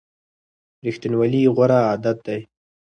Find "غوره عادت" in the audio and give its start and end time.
1.55-2.17